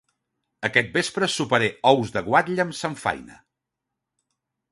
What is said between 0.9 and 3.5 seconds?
vespre soparé ous de guatlla amb samfaina